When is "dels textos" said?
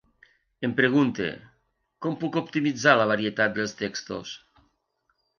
3.59-4.33